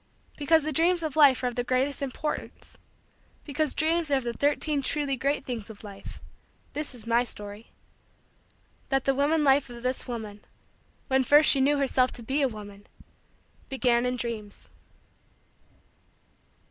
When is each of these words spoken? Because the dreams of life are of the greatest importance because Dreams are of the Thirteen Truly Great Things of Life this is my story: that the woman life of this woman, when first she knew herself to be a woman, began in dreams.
Because 0.35 0.63
the 0.63 0.73
dreams 0.73 1.03
of 1.03 1.15
life 1.15 1.43
are 1.43 1.47
of 1.47 1.53
the 1.53 1.63
greatest 1.63 2.01
importance 2.01 2.75
because 3.45 3.75
Dreams 3.75 4.09
are 4.09 4.15
of 4.15 4.23
the 4.23 4.33
Thirteen 4.33 4.81
Truly 4.81 5.15
Great 5.15 5.45
Things 5.45 5.69
of 5.69 5.83
Life 5.83 6.23
this 6.73 6.95
is 6.95 7.05
my 7.05 7.23
story: 7.23 7.69
that 8.89 9.05
the 9.05 9.13
woman 9.13 9.43
life 9.43 9.69
of 9.69 9.83
this 9.83 10.07
woman, 10.07 10.41
when 11.07 11.23
first 11.23 11.51
she 11.51 11.61
knew 11.61 11.77
herself 11.77 12.11
to 12.13 12.23
be 12.23 12.41
a 12.41 12.47
woman, 12.47 12.87
began 13.69 14.07
in 14.07 14.15
dreams. 14.15 14.69